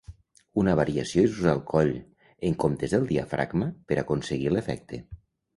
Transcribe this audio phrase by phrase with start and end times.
[0.61, 1.93] Una variació és usar el coll,
[2.49, 5.05] en comptes del diafragma, per aconseguir l'efecte.